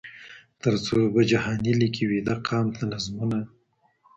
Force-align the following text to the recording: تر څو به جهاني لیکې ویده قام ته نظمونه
تر 0.61 0.73
څو 0.85 0.97
به 1.13 1.21
جهاني 1.31 1.73
لیکې 1.81 2.03
ویده 2.11 2.35
قام 2.47 2.67
ته 2.75 2.83
نظمونه 2.91 3.39